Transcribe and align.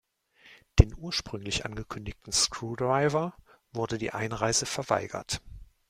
Den 0.79 0.95
ursprünglich 0.97 1.63
angekündigten 1.63 2.33
Skrewdriver 2.33 3.37
wurde 3.71 3.99
die 3.99 4.09
Einreise 4.13 4.65
verweigert. 4.65 5.41